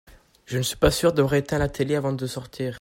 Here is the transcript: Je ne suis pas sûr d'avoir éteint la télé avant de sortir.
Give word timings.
Je 0.47 0.57
ne 0.57 0.63
suis 0.63 0.75
pas 0.77 0.89
sûr 0.89 1.13
d'avoir 1.13 1.35
éteint 1.35 1.59
la 1.59 1.69
télé 1.69 1.93
avant 1.93 2.11
de 2.11 2.25
sortir. 2.25 2.69